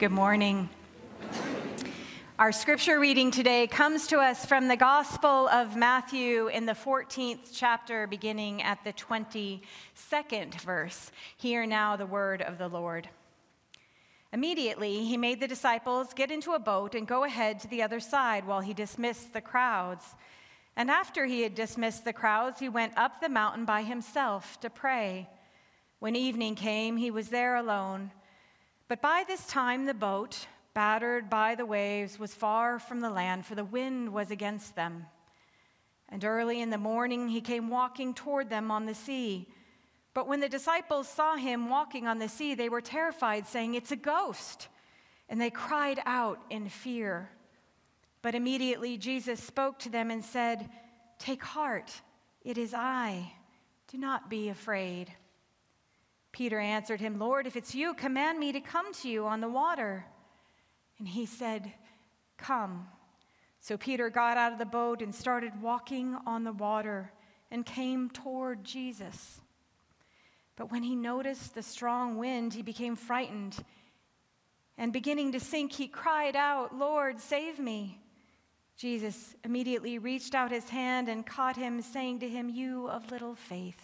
[0.00, 0.68] Good morning.
[2.36, 7.50] Our scripture reading today comes to us from the Gospel of Matthew in the 14th
[7.52, 11.12] chapter, beginning at the 22nd verse.
[11.36, 13.08] Hear now the word of the Lord.
[14.32, 18.00] Immediately, he made the disciples get into a boat and go ahead to the other
[18.00, 20.04] side while he dismissed the crowds.
[20.74, 24.70] And after he had dismissed the crowds, he went up the mountain by himself to
[24.70, 25.28] pray.
[26.00, 28.10] When evening came, he was there alone.
[28.88, 33.46] But by this time, the boat, battered by the waves, was far from the land,
[33.46, 35.06] for the wind was against them.
[36.08, 39.48] And early in the morning, he came walking toward them on the sea.
[40.12, 43.92] But when the disciples saw him walking on the sea, they were terrified, saying, It's
[43.92, 44.68] a ghost.
[45.28, 47.30] And they cried out in fear.
[48.20, 50.68] But immediately Jesus spoke to them and said,
[51.18, 51.90] Take heart,
[52.42, 53.32] it is I.
[53.88, 55.12] Do not be afraid.
[56.34, 59.48] Peter answered him, Lord, if it's you, command me to come to you on the
[59.48, 60.04] water.
[60.98, 61.72] And he said,
[62.36, 62.88] Come.
[63.60, 67.12] So Peter got out of the boat and started walking on the water
[67.52, 69.40] and came toward Jesus.
[70.56, 73.56] But when he noticed the strong wind, he became frightened.
[74.76, 78.00] And beginning to sink, he cried out, Lord, save me.
[78.76, 83.36] Jesus immediately reached out his hand and caught him, saying to him, You of little
[83.36, 83.80] faith,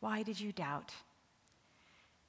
[0.00, 0.92] why did you doubt?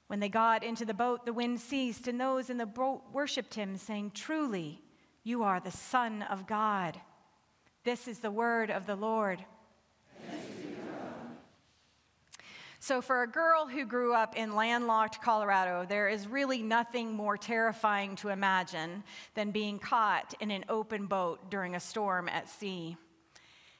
[0.06, 3.54] When they got into the boat, the wind ceased, and those in the boat worshiped
[3.54, 4.82] him, saying, Truly,
[5.22, 7.00] you are the Son of God.
[7.84, 9.44] This is the word of the Lord.
[12.84, 17.38] So, for a girl who grew up in landlocked Colorado, there is really nothing more
[17.38, 22.98] terrifying to imagine than being caught in an open boat during a storm at sea.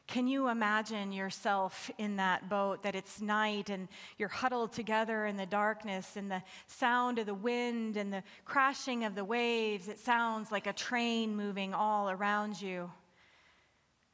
[0.06, 3.88] Can you imagine yourself in that boat, that it's night and
[4.18, 9.04] you're huddled together in the darkness and the sound of the wind and the crashing
[9.04, 9.88] of the waves?
[9.88, 12.90] It sounds like a train moving all around you.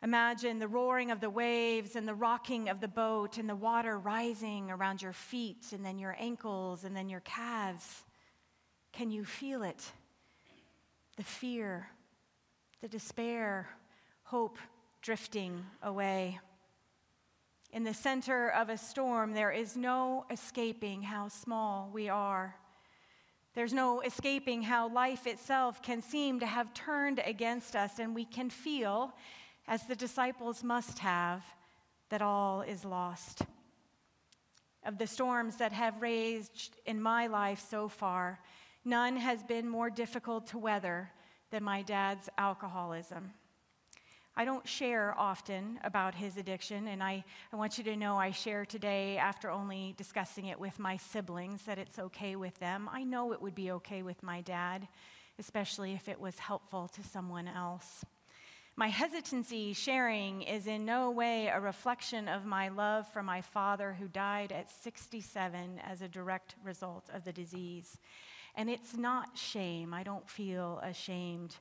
[0.03, 3.99] Imagine the roaring of the waves and the rocking of the boat and the water
[3.99, 8.05] rising around your feet and then your ankles and then your calves.
[8.93, 9.85] Can you feel it?
[11.17, 11.89] The fear,
[12.81, 13.69] the despair,
[14.23, 14.57] hope,
[15.03, 16.39] drifting away.
[17.73, 22.57] In the center of a storm, there is no escaping how small we are.
[23.55, 28.25] There's no escaping how life itself can seem to have turned against us, and we
[28.25, 29.13] can feel,
[29.67, 31.43] as the disciples must have,
[32.11, 33.43] that all is lost.
[34.85, 38.41] Of the storms that have raged in my life so far,
[38.85, 41.11] none has been more difficult to weather
[41.51, 43.33] than my dad's alcoholism.
[44.41, 48.31] I don't share often about his addiction, and I, I want you to know I
[48.31, 52.89] share today after only discussing it with my siblings that it's okay with them.
[52.91, 54.89] I know it would be okay with my dad,
[55.39, 58.03] especially if it was helpful to someone else.
[58.77, 63.93] My hesitancy sharing is in no way a reflection of my love for my father
[63.93, 67.99] who died at 67 as a direct result of the disease.
[68.55, 69.93] And it's not shame.
[69.93, 71.57] I don't feel ashamed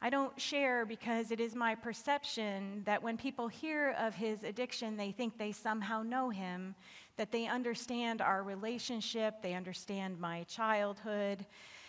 [0.00, 4.96] I don't share because it is my perception that when people hear of his addiction,
[4.96, 6.76] they think they somehow know him,
[7.16, 11.44] that they understand our relationship, they understand my childhood,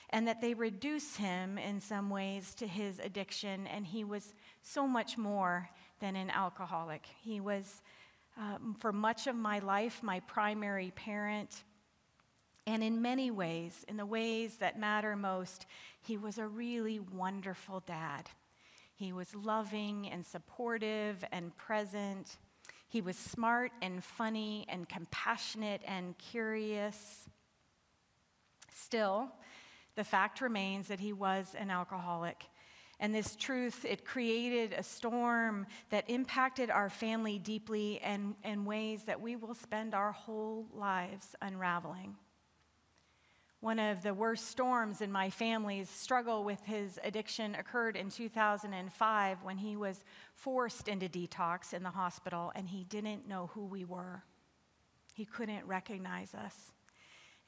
[0.10, 3.68] and that they reduce him in some ways to his addiction.
[3.68, 4.34] And he was
[4.64, 5.70] so much more
[6.00, 7.06] than an alcoholic.
[7.22, 7.84] He was,
[8.38, 11.64] um, for much of my life, my primary parent.
[12.70, 15.66] And in many ways, in the ways that matter most,
[16.04, 18.30] he was a really wonderful dad.
[18.94, 22.38] He was loving and supportive and present.
[22.88, 27.28] He was smart and funny and compassionate and curious.
[28.72, 29.32] Still,
[29.96, 32.46] the fact remains that he was an alcoholic.
[33.00, 39.06] And this truth, it created a storm that impacted our family deeply and in ways
[39.06, 42.16] that we will spend our whole lives unraveling.
[43.62, 49.44] One of the worst storms in my family's struggle with his addiction occurred in 2005
[49.44, 53.84] when he was forced into detox in the hospital and he didn't know who we
[53.84, 54.24] were.
[55.14, 56.72] He couldn't recognize us.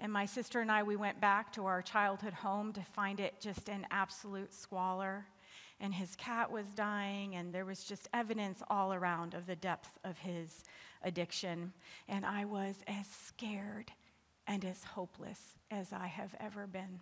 [0.01, 3.39] And my sister and I, we went back to our childhood home to find it
[3.39, 5.27] just an absolute squalor.
[5.79, 9.97] And his cat was dying, and there was just evidence all around of the depth
[10.03, 10.63] of his
[11.03, 11.71] addiction.
[12.09, 13.91] And I was as scared
[14.47, 15.39] and as hopeless
[15.69, 16.99] as I have ever been.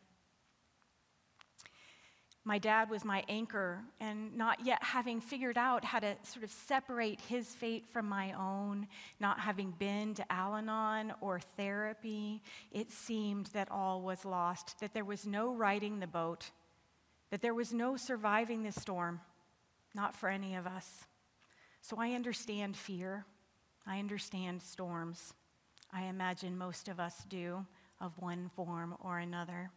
[2.45, 6.50] My dad was my anchor, and not yet having figured out how to sort of
[6.50, 8.88] separate his fate from my own,
[9.19, 12.41] not having been to Al Anon or therapy,
[12.71, 16.50] it seemed that all was lost, that there was no righting the boat,
[17.30, 19.19] that there was no surviving the storm,
[19.94, 21.06] not for any of us.
[21.81, 23.25] So I understand fear.
[23.86, 25.33] I understand storms.
[25.91, 27.65] I imagine most of us do,
[28.00, 29.71] of one form or another.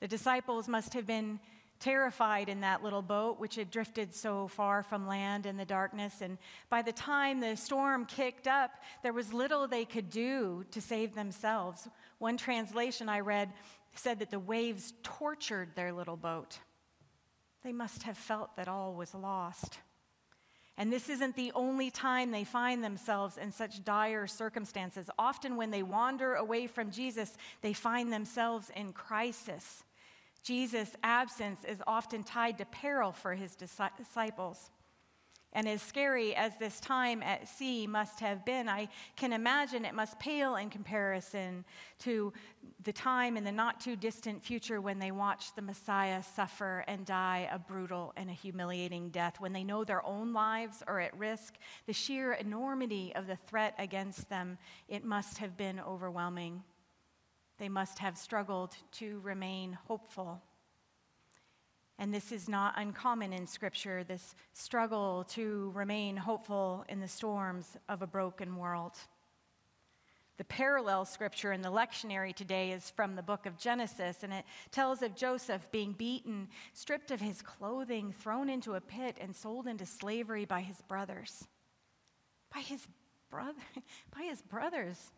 [0.00, 1.38] The disciples must have been
[1.78, 6.20] terrified in that little boat, which had drifted so far from land in the darkness.
[6.20, 6.38] And
[6.70, 8.70] by the time the storm kicked up,
[9.02, 11.88] there was little they could do to save themselves.
[12.18, 13.52] One translation I read
[13.94, 16.58] said that the waves tortured their little boat.
[17.64, 19.78] They must have felt that all was lost.
[20.78, 25.10] And this isn't the only time they find themselves in such dire circumstances.
[25.18, 29.84] Often, when they wander away from Jesus, they find themselves in crisis.
[30.42, 34.70] Jesus' absence is often tied to peril for his disciples.
[35.54, 39.94] And as scary as this time at sea must have been, I can imagine it
[39.94, 41.66] must pale in comparison
[42.00, 42.32] to
[42.84, 47.04] the time in the not too distant future when they watch the Messiah suffer and
[47.04, 51.16] die a brutal and a humiliating death, when they know their own lives are at
[51.18, 51.56] risk.
[51.86, 54.56] The sheer enormity of the threat against them,
[54.88, 56.62] it must have been overwhelming.
[57.58, 60.40] They must have struggled to remain hopeful.
[61.98, 67.76] And this is not uncommon in Scripture, this struggle to remain hopeful in the storms
[67.88, 68.96] of a broken world.
[70.38, 74.44] The parallel scripture in the lectionary today is from the book of Genesis, and it
[74.70, 79.66] tells of Joseph being beaten, stripped of his clothing, thrown into a pit, and sold
[79.66, 81.46] into slavery by his brothers.
[82.52, 82.86] By his
[83.30, 83.60] brother,
[84.16, 85.12] by his brothers.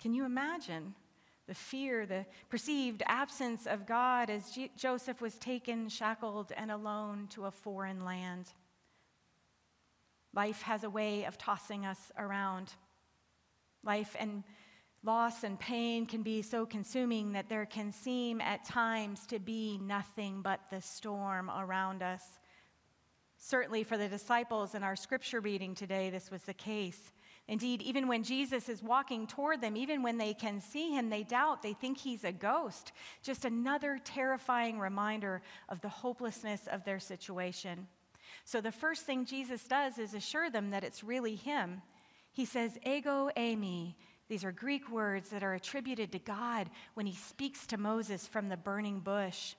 [0.00, 0.94] Can you imagine?
[1.46, 7.44] The fear, the perceived absence of God as Joseph was taken, shackled, and alone to
[7.44, 8.46] a foreign land.
[10.34, 12.72] Life has a way of tossing us around.
[13.82, 14.42] Life and
[15.02, 19.78] loss and pain can be so consuming that there can seem at times to be
[19.78, 22.22] nothing but the storm around us.
[23.36, 27.12] Certainly, for the disciples in our scripture reading today, this was the case.
[27.46, 31.22] Indeed, even when Jesus is walking toward them, even when they can see him, they
[31.22, 31.62] doubt.
[31.62, 32.92] They think he's a ghost.
[33.22, 37.86] Just another terrifying reminder of the hopelessness of their situation.
[38.46, 41.82] So, the first thing Jesus does is assure them that it's really him.
[42.32, 43.94] He says, Ego eimi.
[44.28, 48.48] These are Greek words that are attributed to God when he speaks to Moses from
[48.48, 49.54] the burning bush.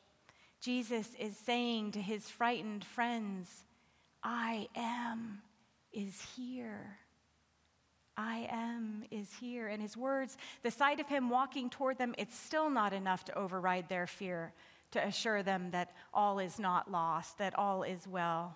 [0.60, 3.48] Jesus is saying to his frightened friends,
[4.24, 5.44] I am
[5.94, 6.98] is here.
[8.18, 9.68] I am is here.
[9.68, 13.38] And his words, the sight of him walking toward them, it's still not enough to
[13.38, 14.54] override their fear,
[14.92, 18.56] to assure them that all is not lost, that all is well.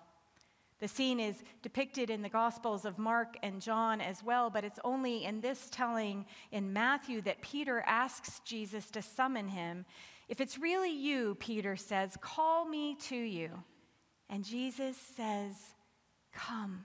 [0.80, 4.80] The scene is depicted in the Gospels of Mark and John as well, but it's
[4.82, 9.84] only in this telling in Matthew that Peter asks Jesus to summon him.
[10.28, 13.50] If it's really you, Peter says, call me to you.
[14.30, 15.52] And Jesus says,
[16.32, 16.84] Come.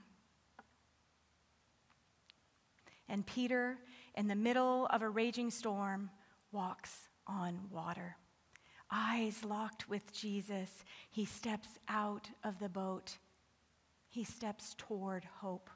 [3.16, 3.78] And Peter,
[4.14, 6.10] in the middle of a raging storm,
[6.52, 8.18] walks on water.
[8.90, 13.16] Eyes locked with Jesus, he steps out of the boat.
[14.10, 15.70] He steps toward hope.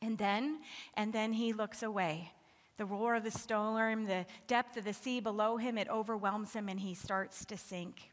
[0.00, 0.60] And then,
[0.94, 2.32] and then he looks away.
[2.78, 6.70] The roar of the storm, the depth of the sea below him, it overwhelms him
[6.70, 8.12] and he starts to sink.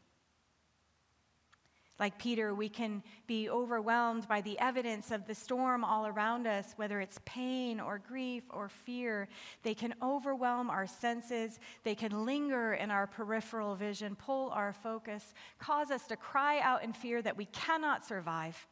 [1.98, 6.74] Like Peter, we can be overwhelmed by the evidence of the storm all around us,
[6.76, 9.28] whether it's pain or grief or fear.
[9.62, 15.32] They can overwhelm our senses, they can linger in our peripheral vision, pull our focus,
[15.58, 18.66] cause us to cry out in fear that we cannot survive,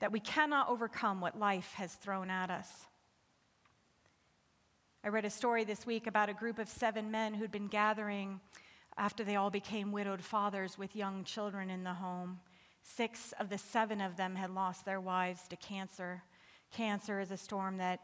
[0.00, 2.68] that we cannot overcome what life has thrown at us.
[5.04, 8.40] I read a story this week about a group of seven men who'd been gathering
[8.96, 12.40] after they all became widowed fathers with young children in the home.
[12.82, 16.22] Six of the seven of them had lost their wives to cancer.
[16.72, 18.00] Cancer is a storm that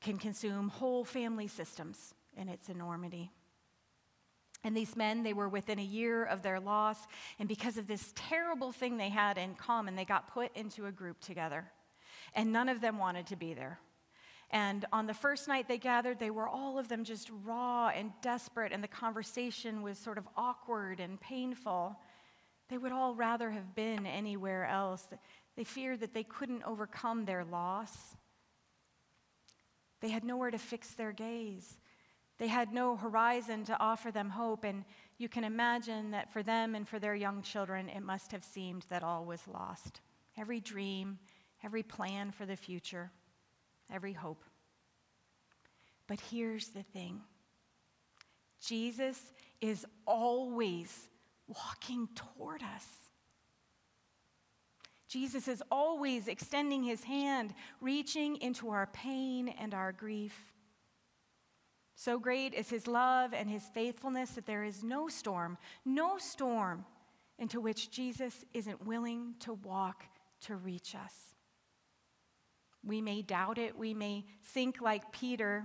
[0.00, 3.30] can consume whole family systems in its enormity.
[4.64, 6.98] And these men, they were within a year of their loss,
[7.38, 10.92] and because of this terrible thing they had in common, they got put into a
[10.92, 11.64] group together.
[12.34, 13.80] And none of them wanted to be there.
[14.52, 18.12] And on the first night they gathered, they were all of them just raw and
[18.20, 21.98] desperate, and the conversation was sort of awkward and painful.
[22.68, 25.08] They would all rather have been anywhere else.
[25.56, 28.16] They feared that they couldn't overcome their loss.
[30.00, 31.78] They had nowhere to fix their gaze.
[32.38, 34.84] They had no horizon to offer them hope, and
[35.16, 38.84] you can imagine that for them and for their young children, it must have seemed
[38.90, 40.00] that all was lost.
[40.36, 41.18] Every dream,
[41.62, 43.12] every plan for the future,
[43.92, 44.44] every hope.
[46.06, 47.20] But here's the thing
[48.60, 51.08] Jesus is always
[51.46, 52.86] walking toward us.
[55.08, 60.54] Jesus is always extending his hand, reaching into our pain and our grief.
[61.94, 66.86] So great is his love and his faithfulness that there is no storm, no storm
[67.38, 70.04] into which Jesus isn't willing to walk
[70.42, 71.31] to reach us.
[72.84, 75.64] We may doubt it, we may sink like Peter,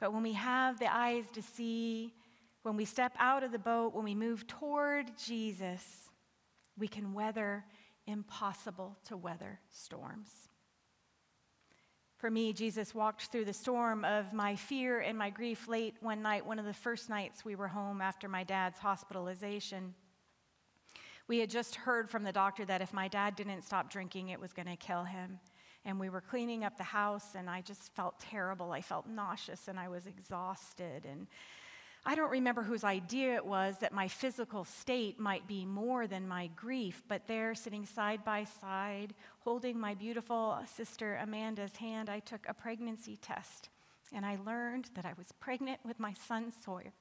[0.00, 2.14] but when we have the eyes to see,
[2.62, 6.10] when we step out of the boat, when we move toward Jesus,
[6.76, 7.64] we can weather
[8.06, 10.30] impossible to weather storms.
[12.16, 16.20] For me, Jesus walked through the storm of my fear and my grief late one
[16.20, 19.94] night, one of the first nights we were home after my dad's hospitalization.
[21.28, 24.40] We had just heard from the doctor that if my dad didn't stop drinking, it
[24.40, 25.38] was going to kill him
[25.84, 28.72] and we were cleaning up the house, and I just felt terrible.
[28.72, 31.06] I felt nauseous, and I was exhausted.
[31.08, 31.26] And
[32.04, 36.28] I don't remember whose idea it was that my physical state might be more than
[36.28, 42.20] my grief, but there, sitting side by side, holding my beautiful sister Amanda's hand, I
[42.20, 43.68] took a pregnancy test,
[44.12, 46.92] and I learned that I was pregnant with my son Sawyer.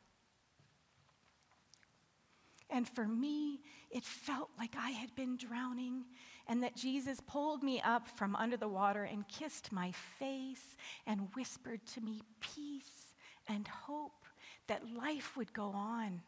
[2.70, 6.06] And for me, it felt like I had been drowning
[6.50, 10.76] and that Jesus pulled me up from under the water and kissed my face
[11.06, 13.14] and whispered to me peace
[13.48, 14.26] and hope
[14.68, 16.22] that life would go on,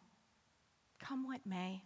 [1.00, 1.82] come what may.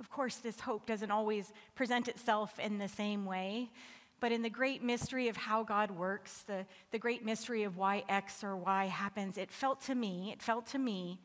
[0.00, 3.70] Of course, this hope doesn't always present itself in the same way,
[4.18, 8.04] but in the great mystery of how God works, the, the great mystery of why
[8.08, 11.20] X or Y happens, it felt to me, it felt to me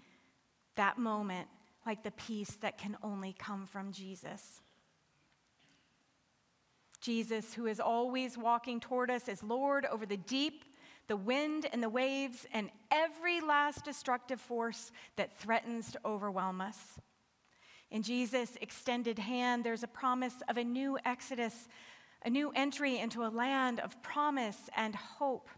[0.75, 1.47] that moment
[1.85, 4.61] like the peace that can only come from Jesus.
[7.01, 10.63] Jesus, who is always walking toward us as Lord over the deep,
[11.07, 16.77] the wind, and the waves, and every last destructive force that threatens to overwhelm us.
[17.89, 21.67] In Jesus' extended hand, there's a promise of a new exodus,
[22.23, 25.49] a new entry into a land of promise and hope.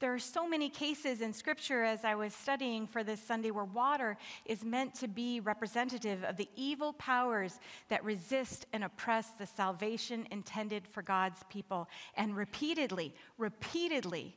[0.00, 3.64] There are so many cases in Scripture as I was studying for this Sunday where
[3.64, 9.46] water is meant to be representative of the evil powers that resist and oppress the
[9.46, 11.88] salvation intended for God's people.
[12.14, 14.36] And repeatedly, repeatedly,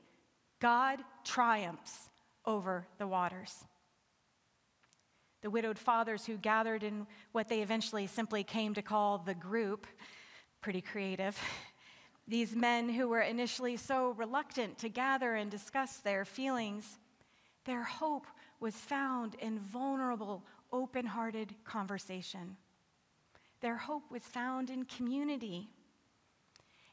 [0.60, 2.10] God triumphs
[2.44, 3.64] over the waters.
[5.44, 9.86] The widowed fathers who gathered in what they eventually simply came to call the group,
[10.60, 11.40] pretty creative
[12.28, 17.00] these men who were initially so reluctant to gather and discuss their feelings,
[17.66, 18.28] their hope
[18.60, 22.56] was found in vulnerable, open hearted conversation.
[23.60, 25.70] Their hope was found in community.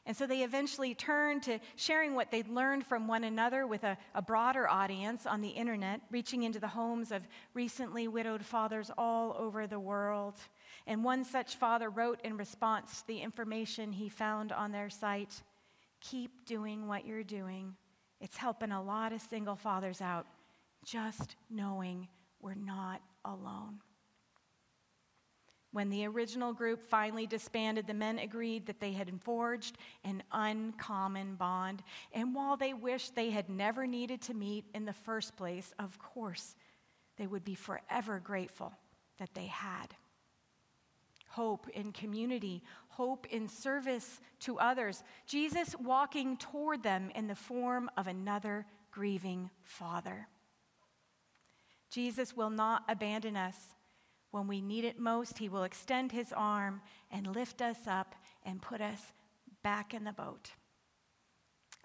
[0.09, 3.95] And so they eventually turned to sharing what they'd learned from one another with a,
[4.15, 9.35] a, broader audience on the internet, reaching into the homes of recently widowed fathers all
[9.37, 10.33] over the world.
[10.87, 15.43] And one such father wrote in response to the information he found on their site
[16.01, 17.75] Keep doing what you're doing.
[18.19, 20.25] It's helping a lot of single fathers out,
[20.83, 22.07] just knowing
[22.41, 23.79] we're not alone.
[25.71, 31.35] When the original group finally disbanded, the men agreed that they had forged an uncommon
[31.35, 31.83] bond.
[32.11, 35.99] And while they wished they had never needed to meet in the first place, of
[35.99, 36.55] course,
[37.17, 38.73] they would be forever grateful
[39.19, 39.93] that they had.
[41.27, 45.03] Hope in community, hope in service to others.
[45.27, 50.27] Jesus walking toward them in the form of another grieving father.
[51.91, 53.55] Jesus will not abandon us
[54.31, 56.81] when we need it most, He will extend His arm
[57.11, 59.13] and lift us up and put us
[59.63, 60.51] back in the boat.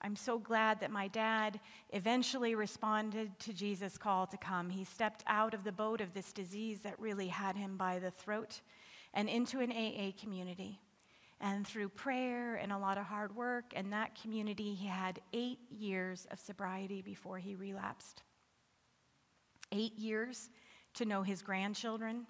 [0.05, 1.59] I'm so glad that my dad
[1.91, 4.69] eventually responded to Jesus' call to come.
[4.69, 8.11] He stepped out of the boat of this disease that really had him by the
[8.11, 8.61] throat
[9.15, 10.79] and into an AA community.
[11.41, 15.59] And through prayer and a lot of hard work and that community, he had eight
[15.71, 18.23] years of sobriety before he relapsed.
[19.73, 20.51] Eight years
[20.95, 22.27] to know his grandchildren,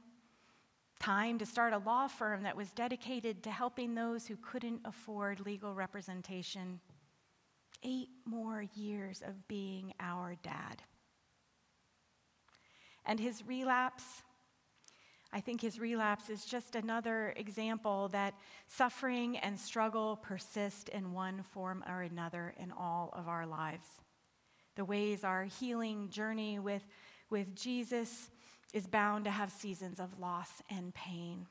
[1.01, 5.41] time to start a law firm that was dedicated to helping those who couldn't afford
[5.41, 6.81] legal representation.
[7.83, 10.83] Eight more years of being our dad.
[13.05, 14.23] And his relapse,
[15.33, 18.35] I think his relapse is just another example that
[18.67, 23.89] suffering and struggle persist in one form or another in all of our lives.
[24.77, 26.87] The ways our healing journey with,
[27.29, 28.31] with Jesus
[28.75, 31.47] is bound to have seasons of loss and pain.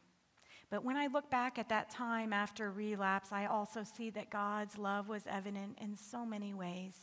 [0.70, 4.78] But when I look back at that time after relapse, I also see that God's
[4.78, 6.94] love was evident in so many ways,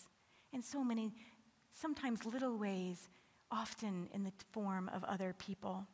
[0.52, 1.14] in so many,
[1.72, 3.08] sometimes little ways,
[3.50, 5.86] often in the form of other people.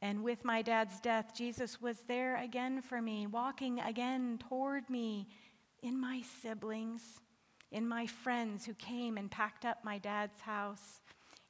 [0.00, 5.26] And with my dad's death, Jesus was there again for me, walking again toward me
[5.82, 7.02] in my siblings,
[7.72, 11.00] in my friends who came and packed up my dad's house,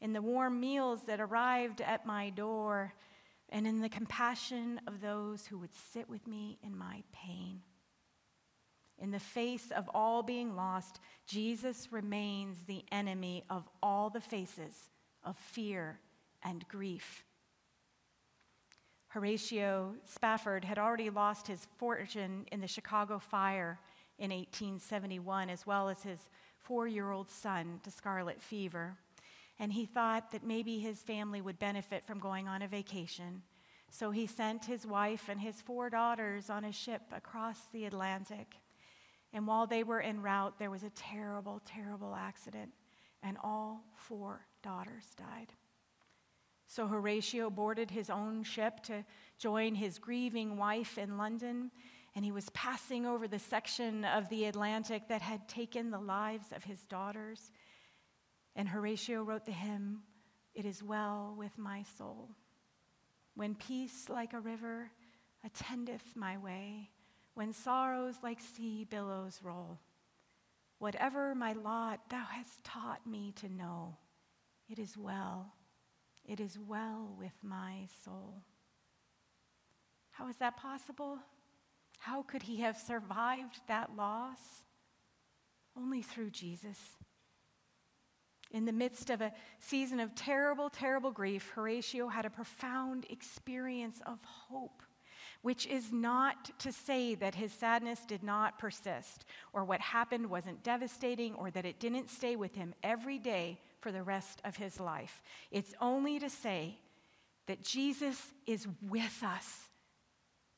[0.04, 2.94] in the warm meals that arrived at my door,
[3.48, 7.60] and in the compassion of those who would sit with me in my pain.
[8.98, 14.90] In the face of all being lost, Jesus remains the enemy of all the faces
[15.24, 15.98] of fear
[16.44, 17.24] and grief
[19.14, 23.78] Horatio Spafford had already lost his fortune in the Chicago fire
[24.18, 26.18] in 1871, as well as his
[26.58, 28.96] four year old son to scarlet fever.
[29.58, 33.42] And he thought that maybe his family would benefit from going on a vacation.
[33.90, 38.56] So he sent his wife and his four daughters on a ship across the Atlantic.
[39.32, 42.72] And while they were en route, there was a terrible, terrible accident,
[43.22, 45.52] and all four daughters died.
[46.66, 49.04] So Horatio boarded his own ship to
[49.38, 51.70] join his grieving wife in London,
[52.16, 56.52] and he was passing over the section of the Atlantic that had taken the lives
[56.52, 57.50] of his daughters.
[58.56, 60.02] And Horatio wrote the hymn,
[60.54, 62.30] It is well with my soul.
[63.34, 64.90] When peace like a river
[65.44, 66.90] attendeth my way,
[67.34, 69.80] when sorrows like sea billows roll,
[70.78, 73.96] whatever my lot thou hast taught me to know,
[74.68, 75.52] it is well
[76.26, 78.42] it is well with my soul.
[80.10, 81.18] How is that possible?
[81.98, 84.38] How could he have survived that loss?
[85.76, 86.78] Only through Jesus.
[88.54, 94.00] In the midst of a season of terrible, terrible grief, Horatio had a profound experience
[94.06, 94.80] of hope,
[95.42, 100.62] which is not to say that his sadness did not persist, or what happened wasn't
[100.62, 104.78] devastating, or that it didn't stay with him every day for the rest of his
[104.78, 105.20] life.
[105.50, 106.78] It's only to say
[107.46, 109.68] that Jesus is with us.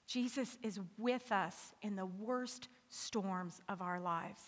[0.06, 4.40] Jesus is with us in the worst storms of our lives.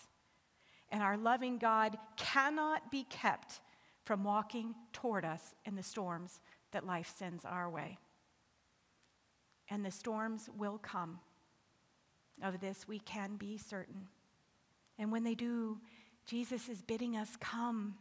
[0.91, 3.61] And our loving God cannot be kept
[4.05, 6.39] from walking toward us in the storms
[6.71, 7.99] that life sends our way.
[9.69, 11.19] And the storms will come.
[12.41, 14.07] Of this we can be certain.
[14.97, 15.79] And when they do,
[16.25, 17.95] Jesus is bidding us come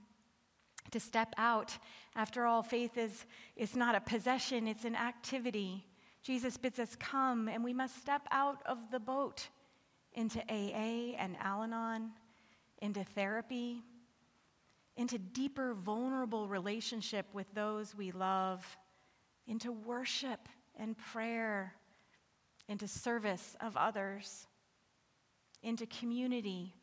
[0.91, 1.77] to step out.
[2.15, 5.85] After all, faith is, is not a possession, it's an activity.
[6.23, 9.49] Jesus bids us come, and we must step out of the boat
[10.15, 12.11] into AA and Al Anon,
[12.81, 13.83] into therapy,
[14.97, 18.65] into deeper, vulnerable relationship with those we love,
[19.47, 21.75] into worship and prayer,
[22.69, 24.47] into service of others,
[25.63, 26.75] into community,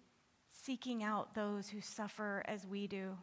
[0.50, 3.18] seeking out those who suffer as we do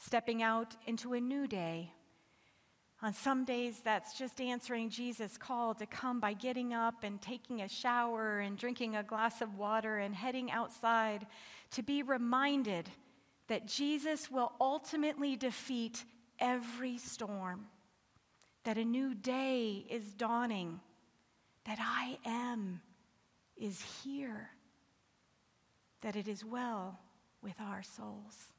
[0.00, 1.92] stepping out into a new day.
[3.02, 7.62] On some days, that's just answering Jesus' call to come by getting up and taking
[7.62, 11.26] a shower and drinking a glass of water and heading outside
[11.70, 12.90] to be reminded
[13.48, 16.04] that Jesus will ultimately defeat
[16.38, 17.66] every storm,
[18.64, 20.78] that a new day is dawning,
[21.64, 22.82] that I am
[23.56, 24.50] is here,
[26.02, 27.00] that it is well
[27.42, 28.52] with our souls.